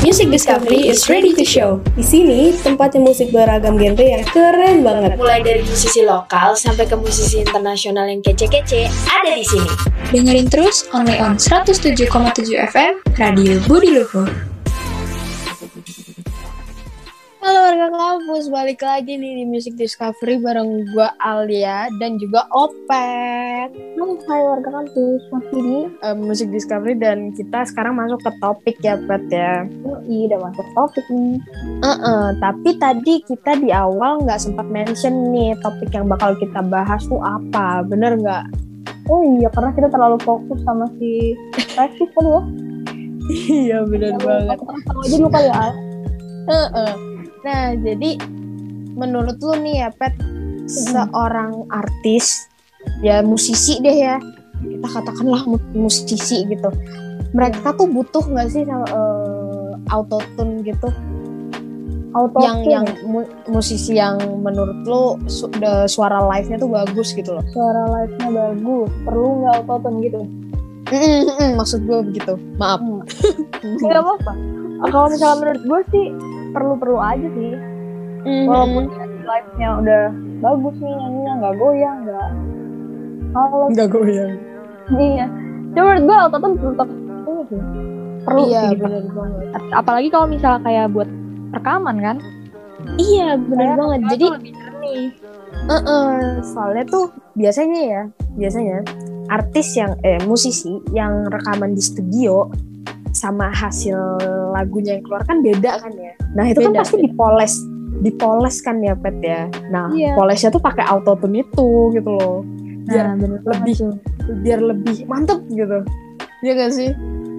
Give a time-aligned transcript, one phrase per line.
[0.00, 1.76] Music Discovery is ready to show.
[1.92, 5.20] Di sini tempatnya musik beragam genre yang keren banget.
[5.20, 9.68] Mulai dari musisi lokal sampai ke musisi internasional yang kece-kece ada di sini.
[10.08, 12.08] Dengerin terus only on 107,7
[12.72, 14.32] FM Radio Budi Luhur.
[17.50, 23.74] Halo warga kampus, balik lagi nih di Music Discovery bareng gue Alia dan juga Opet.
[23.74, 28.78] Halo, hai warga kampus, masih di uh, Music Discovery dan kita sekarang masuk ke topik
[28.86, 29.66] ya Pet ya.
[29.82, 31.42] Oh, iya, udah masuk topik nih.
[31.82, 36.62] Uh -uh, tapi tadi kita di awal nggak sempat mention nih topik yang bakal kita
[36.62, 38.46] bahas tuh apa, bener nggak?
[39.10, 41.34] Oh iya, karena kita terlalu fokus sama si
[41.74, 42.42] Rexy kali ya.
[43.50, 44.56] iya bener ya, banget.
[44.86, 45.66] Sama aja dulu kali ya.
[46.46, 47.09] Uh -uh.
[47.40, 48.20] Nah, jadi
[48.92, 50.12] menurut lu nih ya, Pet,
[50.68, 52.46] seorang artis,
[53.00, 54.16] ya musisi deh ya,
[54.60, 56.68] kita katakanlah musisi gitu.
[57.32, 60.90] Mereka tuh butuh nggak sih uh, autotune gitu?
[62.10, 67.38] Auto yang yang mu musisi yang menurut lu su the, suara live-nya tuh bagus gitu
[67.38, 67.44] loh.
[67.54, 70.20] Suara live-nya bagus, perlu nggak autotune gitu?
[70.90, 72.34] Mm -mm, maksud gue begitu.
[72.58, 72.82] Maaf.
[72.82, 73.06] Hmm.
[73.78, 74.32] Gak apa-apa.
[74.90, 76.06] Kalau misalnya menurut gue sih
[76.52, 77.54] perlu-perlu aja sih.
[78.20, 78.52] Mm-hmm.
[78.52, 78.84] walaupun
[79.24, 80.02] live-nya udah
[80.44, 82.28] bagus nih nyanyinya nggak goyang nggak
[83.32, 84.32] kalau nggak goyang.
[84.92, 85.26] Iya.
[85.72, 87.60] Cuma menurut gue autotune tetap ini sih.
[88.20, 89.40] Perlu iya sih benar banget
[89.72, 91.08] apalagi kalau misalnya kayak buat
[91.56, 92.16] rekaman kan?
[93.00, 94.00] Iya benar banget.
[94.16, 95.04] jadi lebih jernih.
[95.68, 97.06] Uh -uh, soalnya tuh
[97.36, 98.02] biasanya ya
[98.34, 98.84] biasanya
[99.30, 102.50] artis yang eh musisi yang rekaman di studio
[103.10, 103.98] sama hasil
[104.54, 106.14] lagunya yang keluar kan beda kan ya.
[106.34, 107.04] Nah itu kan beda, kan pasti beda.
[107.06, 107.54] dipoles,
[108.02, 109.42] dipoles kan ya Pet ya.
[109.70, 110.14] Nah iya.
[110.14, 112.46] polesnya tuh pakai autotune itu gitu loh.
[112.90, 113.94] Biar nah, lebih tuh.
[114.42, 115.82] biar lebih mantep gitu.
[116.40, 116.90] Iya gak sih?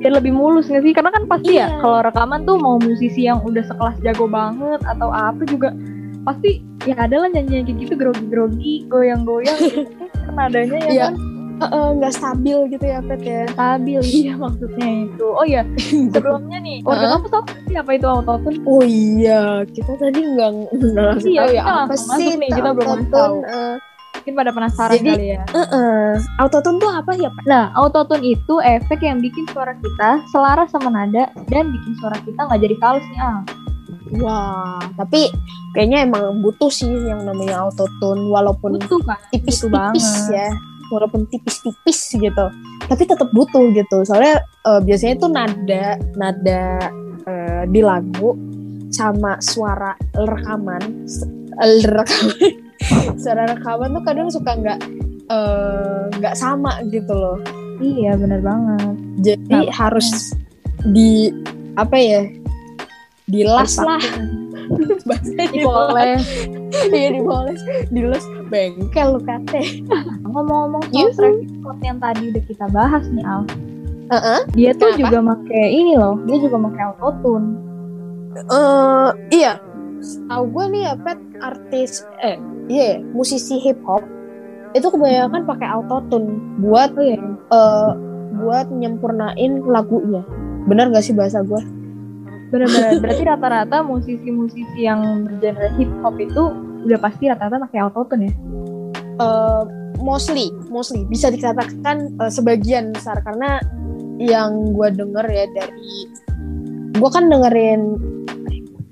[0.01, 0.93] Biar lebih mulus gak sih?
[0.93, 1.67] Karena kan pasti ya, iya.
[1.73, 5.73] ya kalau rekaman tuh mau musisi yang udah sekelas jago banget atau apa juga
[6.21, 9.89] pasti ya ada lah nyanyi kayak gitu grogi-grogi, goyang-goyang gitu.
[10.29, 11.05] kan adanya ya iya.
[11.09, 11.30] kan
[11.69, 13.43] nggak uh, stabil gitu ya Pet ya?
[13.53, 15.27] Stabil iya maksudnya itu.
[15.29, 15.61] Oh iya
[16.11, 17.11] sebelumnya nih warga uh?
[17.17, 21.51] kamu tahu sih apa itu autotune oh iya kita tadi nggak nggak langsung iya, tahu
[21.53, 23.35] ya apa sih nih kita belum tahu.
[23.45, 23.75] uh,
[24.11, 25.41] mungkin pada penasaran Jadi, kali ya.
[25.49, 26.07] uh -uh.
[26.37, 27.43] autotune tuh apa ya Pak?
[27.49, 32.39] nah autotune itu efek yang bikin suara kita selaras sama nada dan bikin suara kita
[32.45, 33.41] nggak jadi false nih ah.
[34.11, 35.31] Wah, tapi
[35.71, 38.75] kayaknya emang butuh sih yang namanya autotune walaupun
[39.31, 40.51] tipis-tipis ya
[40.91, 42.45] walaupun tipis-tipis gitu
[42.91, 44.03] tapi tetap butuh gitu.
[44.03, 46.91] Soalnya uh, biasanya tuh nada nada
[47.23, 48.35] uh, di lagu
[48.91, 51.07] sama suara rekaman
[51.87, 52.51] rekaman
[53.23, 54.79] suara rekaman tuh kadang suka nggak
[55.31, 57.39] eh, nggak uh, sama gitu loh.
[57.79, 58.93] Iya benar banget.
[59.23, 60.35] Jadi nah, harus
[60.91, 61.31] di
[61.79, 62.27] apa ya
[63.31, 64.03] dilas lah.
[65.55, 66.27] Dipoles.
[66.91, 67.61] Iya dipoles.
[67.87, 69.81] Diles bengkel lu kate
[70.27, 73.41] ngomong-ngomong soal traffic code yang tadi udah kita bahas nih Al.
[74.11, 74.39] Uh -uh.
[74.51, 74.99] dia tuh Kenapa?
[75.07, 77.47] juga pakai ini loh dia juga pakai autotune.
[78.51, 79.55] Uh, iya.
[80.27, 82.35] Tahu gue nih ya pet artis eh
[82.67, 84.03] iya yeah, musisi hip hop
[84.75, 87.19] itu kebanyakan pakai autotune buat oh, iya.
[87.55, 87.95] uh,
[88.43, 90.27] buat nyempurnain lagunya.
[90.67, 91.61] Benar gak sih bahasa gue
[92.51, 92.99] benar-benar.
[92.99, 96.51] Berarti rata-rata musisi-musisi yang bergenre hip hop itu
[96.85, 98.33] udah pasti rata-rata pakai autotune ya?
[99.21, 99.63] Uh,
[100.01, 101.05] mostly mostly.
[101.07, 103.21] Bisa dikatakan uh, sebagian besar.
[103.21, 103.61] Karena
[104.21, 105.93] yang gue denger ya dari
[106.97, 107.81] gue kan dengerin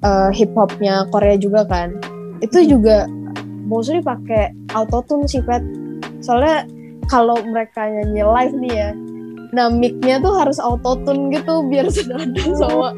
[0.01, 1.97] uh, hip hopnya Korea juga kan.
[2.41, 2.67] Itu hmm.
[2.69, 2.97] juga
[3.65, 5.61] mostly pakai autotune sih pet.
[6.21, 6.65] Soalnya
[7.09, 8.91] kalau mereka nyanyi live nih ya
[9.49, 12.93] nah mic-nya tuh harus autotune gitu biar senada sama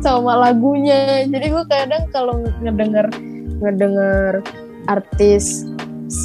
[0.00, 1.28] sama lagunya.
[1.28, 3.06] Jadi gue kadang kalau ngedenger
[3.62, 4.42] ngedenger
[4.90, 5.62] artis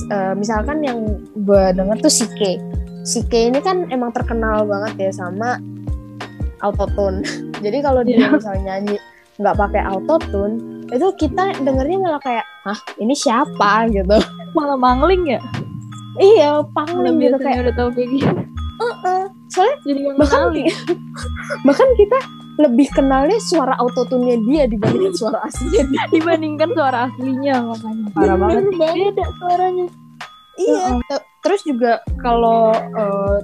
[0.09, 2.59] uh, misalkan yang gue denger tuh Sike.
[3.07, 5.61] Sike ini kan emang terkenal banget ya sama
[6.65, 7.23] autotune.
[7.63, 8.31] Jadi kalau dia yeah.
[8.33, 8.97] misalnya nyanyi
[9.37, 13.85] nggak pakai autotune itu kita dengernya malah kayak hah ini siapa?
[13.91, 14.17] gitu.
[14.57, 15.41] Malah mangling ya?
[16.17, 18.47] Iya pangling gitu kayak udah tahu kayak gitu
[18.77, 19.23] uh -uh.
[19.49, 20.41] soalnya jadi bahkan
[21.67, 22.19] bahkan kita
[22.57, 25.83] lebih kenalnya suara autotune dia dibandingkan suara aslinya.
[25.87, 26.03] Dia.
[26.17, 28.63] dibandingkan suara aslinya makanya parah banget.
[28.73, 29.87] beda suaranya.
[30.57, 30.85] Iya.
[30.97, 33.39] Uh terus juga kalau uh,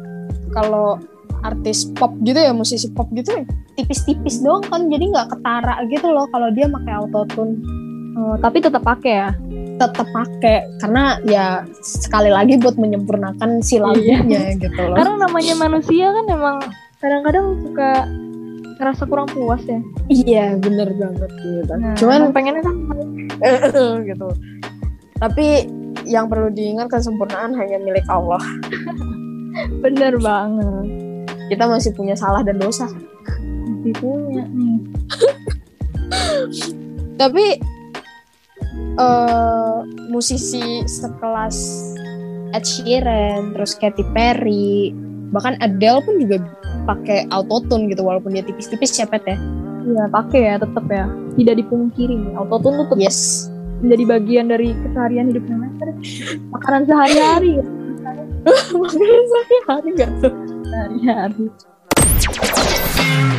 [0.51, 0.99] kalau
[1.39, 3.31] artis pop gitu ya musisi pop gitu
[3.79, 7.63] tipis-tipis doang kan jadi nggak ketara gitu loh kalau dia pakai autotune.
[8.13, 9.29] Oh, tapi tetap pakai ya?
[9.79, 14.53] Tetap pakai karena ya sekali lagi buat menyempurnakan si lagunya iya.
[14.53, 14.93] gitu loh.
[14.99, 16.57] Karena namanya manusia kan emang
[17.01, 18.05] kadang-kadang suka
[18.75, 19.79] ngerasa kurang puas ya.
[20.07, 22.75] iya bener banget gitu Nah, cuman pengennya kan
[24.03, 24.27] gitu
[25.17, 25.69] tapi
[26.03, 28.41] yang perlu diingat kesempurnaan hanya milik Allah
[29.83, 30.85] bener banget.
[31.47, 32.87] kita masih punya salah dan dosa
[33.63, 34.79] Masih punya nih.
[37.21, 37.45] tapi
[38.93, 39.77] eh
[40.07, 41.57] musisi sekelas
[42.53, 44.93] Ed Sheeran terus Katy Perry
[45.33, 46.37] bahkan Adele pun juga
[46.85, 49.37] pakai autotune gitu walaupun dia tipis-tipis cepet ya
[49.83, 51.11] Iya pakai ya tetap ya.
[51.35, 52.39] Tidak dipungkiri nih.
[52.39, 53.51] Autotune tuh tetap yes
[53.83, 55.91] menjadi bagian dari keseharian hidupnya Master.
[56.55, 57.51] Makanan sehari-hari.
[57.59, 57.63] ya.
[58.75, 60.31] makanya saya hari gak tuh
[60.63, 61.51] Sehari-hari.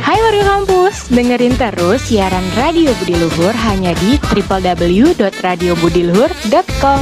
[0.05, 7.01] Hai warga kampus, dengerin terus siaran Radio Budi Luhur hanya di www.radiobudiluhur.com.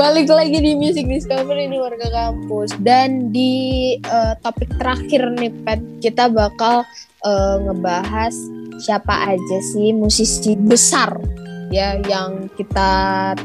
[0.00, 2.72] balik lagi di Music Discovery ini warga kampus.
[2.80, 6.88] Dan di eh, topik terakhir nih Pet kita bakal
[7.20, 8.32] eh, ngebahas
[8.80, 11.20] siapa aja sih musisi besar
[11.68, 12.90] ya yang kita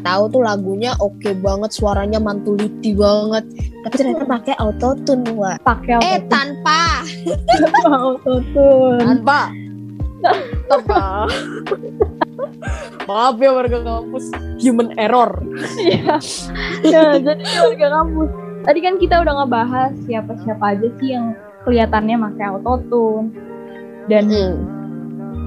[0.02, 3.44] tahu tuh lagunya oke banget suaranya mantuliti banget.
[3.84, 6.32] Tapi ternyata pakai autotune wah Pakai eh autotune.
[6.32, 6.80] tanpa
[8.00, 9.04] autotune.
[9.04, 9.40] tanpa.
[10.66, 11.30] Tanpa
[13.06, 14.26] maaf ya warga kampus
[14.58, 15.32] human error
[15.78, 16.18] Iya.
[16.90, 18.30] Nah, jadi warga kampus.
[18.66, 23.30] Tadi kan kita udah ngebahas siapa-siapa aja sih yang kelihatannya pakai autotune.
[24.10, 24.26] Dan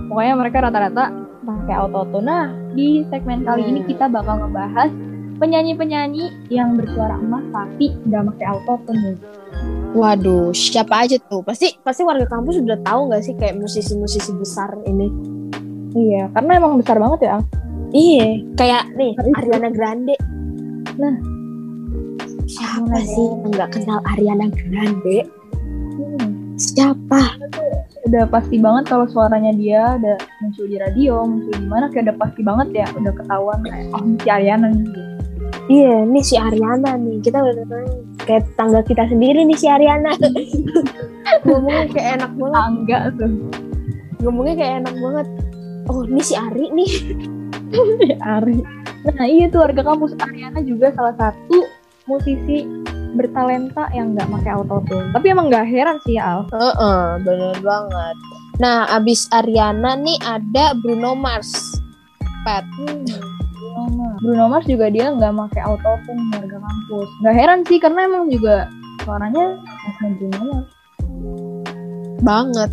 [0.07, 1.05] pokoknya mereka rata-rata
[1.43, 2.27] pakai autotune.
[2.27, 3.89] Nah, di segmen kali ini Hmm.
[3.91, 4.91] kita bakal ngebahas
[5.39, 9.15] penyanyi-penyanyi yang bersuara emas tapi nggak pakai autotune.
[9.95, 11.43] Waduh, siapa aja tuh?
[11.43, 15.38] Pasti pasti warga kampus udah tahu nggak sih kayak musisi-musisi besar ini?
[15.97, 17.37] Iya, karena emang besar banget ya.
[17.93, 18.27] Iya,
[18.61, 19.13] kayak nih.
[19.37, 20.17] Ariana Grande.
[20.99, 21.17] Nah.
[22.49, 25.19] siapa Ariana sih yang nggak kenal Ariana Grande?
[25.97, 26.29] Hmm.
[26.57, 27.37] Siapa?
[28.09, 32.17] Udah pasti banget kalau suaranya dia ada muncul di radio, muncul di mana kayak udah
[32.17, 35.19] pasti banget ya, udah ketahuan kayak oh si Ariana nih.
[35.69, 37.21] Iya, nih si Ariana nih.
[37.21, 37.65] Kita udah
[38.25, 40.13] kayak tangga kita sendiri nih si Ariana.
[41.45, 42.61] Ngomongnya kayak enak banget.
[42.65, 43.33] Angga tuh.
[44.25, 45.27] Ngomongnya kayak enak banget.
[45.89, 46.93] Oh, ini si Ari nih.
[48.37, 48.61] Ari.
[49.09, 51.65] Nah iya tuh warga kampus Ariana juga salah satu
[52.09, 52.67] musisi
[53.17, 55.09] bertalenta yang nggak pakai autotune.
[55.17, 56.41] Tapi emang nggak heran sih ya Al.
[56.53, 58.17] Heeh, bener banget.
[58.59, 61.79] Nah, abis Ariana nih ada Bruno Mars.
[62.45, 62.67] Pat.
[62.77, 64.19] Bruno Mars.
[64.21, 67.09] Bruno Mars juga dia nggak pakai autotune warga kampus.
[67.25, 68.69] Nggak heran sih karena emang juga
[69.07, 70.69] suaranya khasnya Bruno Mars.
[72.19, 72.71] banget.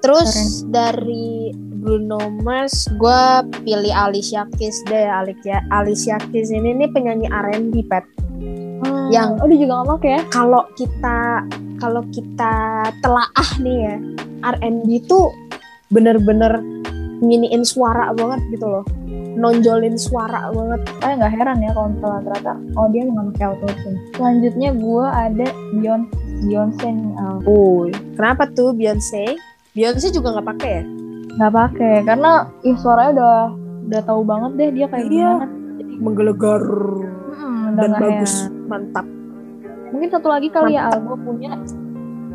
[0.00, 0.72] Terus Keren.
[0.72, 1.52] dari
[1.82, 3.22] Bruno Mars, gue
[3.66, 5.10] pilih Alicia Keys deh.
[5.10, 8.06] Alicia, Alicia Keys ini nih penyanyi R&B, Pet.
[9.10, 10.20] Yang- oh dia juga pakai ya?
[10.30, 11.42] Kalau kita
[11.82, 13.96] kalau kita telaah nih ya,
[14.54, 15.34] R&B tuh
[15.90, 16.62] bener-bener
[17.18, 18.86] nginiin suara banget gitu loh.
[19.34, 20.86] Nonjolin suara banget.
[21.02, 23.98] Saya nggak heran ya kalau misalnya ternyata oh dia nggak pakai autotune.
[24.14, 26.14] Selanjutnya gue ada Beyonce,
[26.46, 26.88] Beyonce
[27.18, 27.36] Al.
[27.50, 29.34] Oh, kenapa tuh Beyonce?
[29.74, 30.84] Beyonce juga nggak pakai ya?
[31.32, 32.30] Nggak pakai karena
[32.60, 33.36] ih suaranya udah
[33.82, 35.30] udah tahu banget deh dia kayak Iya.
[35.32, 35.46] gimana.
[35.72, 36.62] Jadi Menggelegar
[37.32, 38.66] hmm, dan bagus, heran.
[38.66, 39.06] mantap.
[39.88, 41.52] Mungkin satu lagi kali ya Al gue punya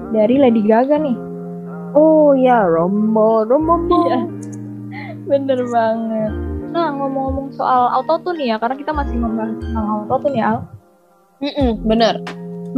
[0.10, 1.18] dari Lady Gaga nih.
[1.92, 3.75] Oh ya, Romo, Romo,
[4.06, 4.20] Iya.
[5.30, 6.32] Bener banget.
[6.68, 10.60] Nah ngomong-ngomong soal autotune nih ya karena kita masih membahas tentang autotune ya Al.
[11.38, 12.16] Mm-mm, bener.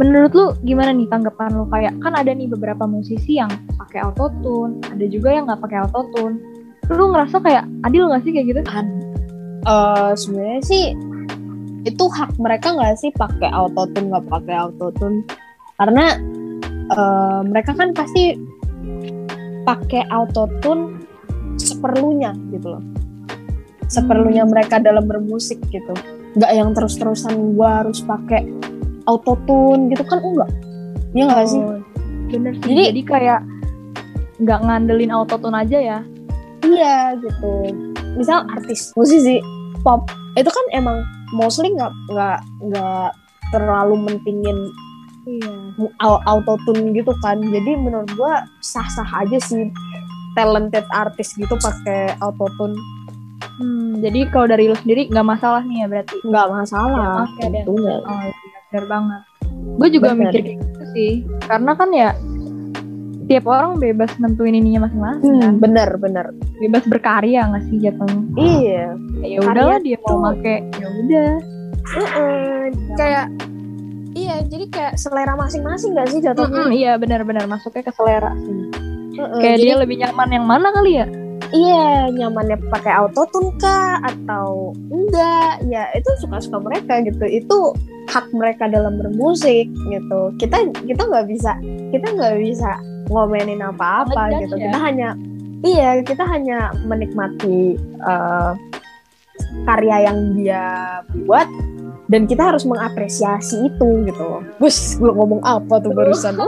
[0.00, 1.68] Menurut lu gimana nih tanggapan lu?
[1.68, 6.40] Kayak kan ada nih beberapa musisi yang pakai autotune, ada juga yang nggak pakai autotune.
[6.88, 8.60] Lu ngerasa kayak adil nggak sih kayak gitu?
[8.64, 10.84] Eh sebenarnya sih
[11.84, 15.20] itu hak mereka nggak sih pakai autotune nggak pakai autotune?
[15.76, 16.16] Karena
[16.88, 18.40] eh, mereka kan pasti
[19.68, 20.96] pakai autotune
[21.60, 22.82] seperlunya gitu loh.
[23.84, 25.92] Seperlunya mereka dalam bermusik gitu.
[26.40, 28.59] Nggak yang terus-terusan gua harus pakai
[29.04, 30.50] autotune gitu kan enggak
[31.12, 31.78] ya nggak sih Oh,
[32.30, 32.62] Bener sih.
[32.64, 33.40] Jadi- Jadi, kayak
[34.38, 35.98] nggak ngandelin autotune aja ya.
[36.62, 37.74] Iya gitu.
[38.14, 39.42] Misal artis musisi
[39.80, 43.10] pop itu kan emang mostly nggak nggak nggak
[43.50, 44.70] terlalu mentingin
[45.26, 45.52] Iya.
[46.24, 47.42] autotune gitu kan.
[47.42, 49.66] Jadi menurut gua sah-sah aja sih
[50.32, 52.78] talented artis gitu pakai autotune
[53.60, 56.16] Hmm, jadi kalau dari lu sendiri nggak masalah nih ya berarti.
[56.22, 57.26] nggak masalah.
[57.26, 57.60] Oke deh.
[57.60, 57.96] tentunya.
[58.00, 58.28] Oh
[58.70, 59.22] bener banget.
[59.76, 60.30] Gue juga Bener.
[60.30, 61.12] mikir kayak gitu sih.
[61.44, 62.14] Karena kan ya
[63.26, 65.52] tiap orang bebas nentuin ininya masing-masing kan.
[65.54, 66.26] Hmm, bener bener.
[66.58, 68.22] Bebas berkarya nggak sih jatuhnya?
[68.38, 68.84] Iya.
[69.22, 71.32] Ya udahlah dia mau make ya udah.
[71.90, 72.62] Mm-mm.
[72.94, 73.26] Kayak
[74.14, 78.58] iya jadi kayak selera masing-masing gak sih jatuhnya Mm-mm, iya benar-benar masuknya ke selera sih.
[79.18, 81.06] Heeh, Kayak jadi dia lebih nyaman yang mana kali ya?
[81.50, 87.58] iya nyamannya pakai autotune kah atau enggak ya itu suka-suka mereka gitu itu
[88.10, 91.54] hak mereka dalam bermusik gitu kita kita nggak bisa
[91.94, 92.70] kita nggak bisa
[93.10, 94.70] ngomenin apa-apa gitu ya?
[94.70, 95.08] kita hanya
[95.62, 98.52] iya kita hanya menikmati eh,
[99.64, 100.64] karya yang dia
[101.24, 101.46] buat
[102.10, 106.34] dan kita harus mengapresiasi itu gitu bus gue ngomong apa tuh barusan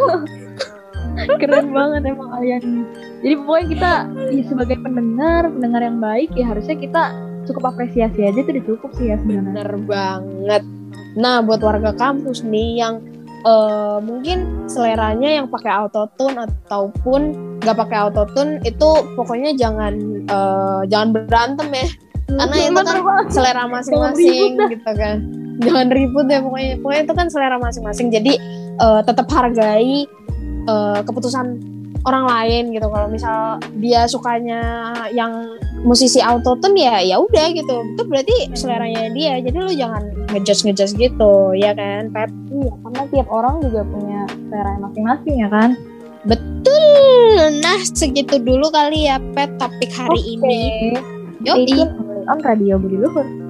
[1.12, 2.88] Keren banget emang kalian.
[3.20, 3.92] Jadi pokoknya kita
[4.32, 7.02] ya, sebagai pendengar, pendengar yang baik ya harusnya kita
[7.44, 9.52] cukup apresiasi aja itu udah cukup sih ya sebenarnya.
[9.52, 10.62] Bener banget.
[11.16, 13.04] Nah, buat warga kampus nih yang
[13.44, 17.20] eh, mungkin seleranya yang pakai autotune ataupun
[17.62, 19.94] nggak pakai autotune itu pokoknya jangan
[20.26, 21.88] eh, jangan berantem ya.
[22.32, 22.96] Karena itu kan
[23.28, 25.16] selera masing-masing gitu kan.
[25.60, 26.80] Jangan ribut ya pokoknya.
[26.80, 28.08] Pokoknya itu kan selera masing-masing.
[28.08, 28.40] Jadi
[28.80, 30.08] eh, tetap hargai
[30.64, 31.71] eh, keputusan
[32.02, 32.86] orang lain gitu.
[32.90, 34.60] Kalau misal dia sukanya
[35.14, 37.76] yang musisi autotune ya ya udah gitu.
[37.94, 39.38] Itu berarti seleranya dia.
[39.42, 42.30] Jadi lu jangan ngejudge ngejudge gitu, ya kan, Pep?
[42.52, 45.70] Iya, karena tiap orang juga punya selera masing-masing ya kan.
[46.22, 47.58] Betul.
[47.58, 50.94] Nah, segitu dulu kali ya, Pep, topik hari ini.
[51.42, 51.82] Stay Yoi.
[52.30, 53.41] on Radio Budi Luhur.